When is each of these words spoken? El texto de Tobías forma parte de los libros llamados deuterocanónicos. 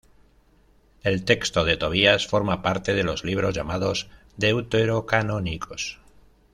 El 1.03 1.25
texto 1.25 1.63
de 1.63 1.77
Tobías 1.77 2.25
forma 2.25 2.63
parte 2.63 2.95
de 2.95 3.03
los 3.03 3.23
libros 3.23 3.53
llamados 3.53 4.09
deuterocanónicos. 4.35 5.99